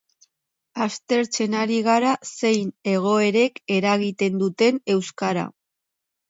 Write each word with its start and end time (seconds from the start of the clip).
Aztertzen 0.85 1.55
ari 1.63 1.77
gara 1.87 2.13
zein 2.37 2.71
egoerek 2.95 3.61
eragiten 3.77 4.41
duten 4.45 4.83
euskara. 4.97 5.47